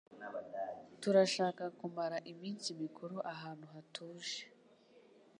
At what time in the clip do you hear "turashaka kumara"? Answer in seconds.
1.01-2.17